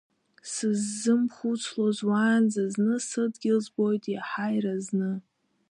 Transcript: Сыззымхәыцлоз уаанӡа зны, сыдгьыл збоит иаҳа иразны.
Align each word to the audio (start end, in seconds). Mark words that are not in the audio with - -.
Сыззымхәыцлоз 0.51 1.97
уаанӡа 2.07 2.63
зны, 2.73 2.95
сыдгьыл 3.07 3.59
збоит 3.65 4.03
иаҳа 4.09 4.45
иразны. 4.57 5.11